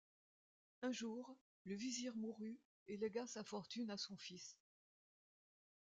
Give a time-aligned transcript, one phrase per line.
[0.81, 4.57] Un jour, le vizir mourut et légua sa fortune à son fils.